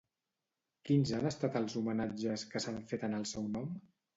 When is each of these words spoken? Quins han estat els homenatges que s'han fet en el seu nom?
Quins 0.89 1.11
han 1.17 1.27
estat 1.31 1.59
els 1.61 1.77
homenatges 1.81 2.49
que 2.55 2.65
s'han 2.67 2.83
fet 2.93 3.07
en 3.11 3.17
el 3.21 3.31
seu 3.35 3.49
nom? 3.59 3.71